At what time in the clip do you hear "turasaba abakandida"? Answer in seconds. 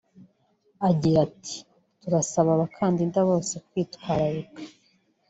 2.01-3.19